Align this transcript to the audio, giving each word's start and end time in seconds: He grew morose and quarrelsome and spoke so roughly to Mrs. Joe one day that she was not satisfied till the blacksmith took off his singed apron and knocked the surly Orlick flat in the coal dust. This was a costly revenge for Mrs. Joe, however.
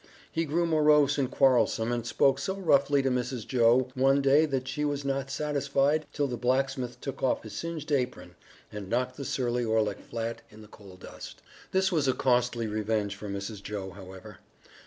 He 0.31 0.45
grew 0.45 0.65
morose 0.65 1.19
and 1.19 1.29
quarrelsome 1.29 1.91
and 1.91 2.07
spoke 2.07 2.39
so 2.39 2.55
roughly 2.55 3.03
to 3.03 3.11
Mrs. 3.11 3.45
Joe 3.45 3.89
one 3.93 4.19
day 4.19 4.47
that 4.47 4.67
she 4.67 4.83
was 4.83 5.05
not 5.05 5.29
satisfied 5.29 6.07
till 6.11 6.25
the 6.25 6.37
blacksmith 6.37 6.99
took 7.01 7.21
off 7.21 7.43
his 7.43 7.55
singed 7.55 7.91
apron 7.91 8.33
and 8.71 8.89
knocked 8.89 9.15
the 9.15 9.25
surly 9.25 9.63
Orlick 9.63 9.99
flat 9.99 10.41
in 10.49 10.63
the 10.63 10.67
coal 10.67 10.95
dust. 10.95 11.43
This 11.71 11.91
was 11.91 12.07
a 12.07 12.13
costly 12.13 12.65
revenge 12.65 13.15
for 13.15 13.29
Mrs. 13.29 13.61
Joe, 13.61 13.91
however. 13.91 14.39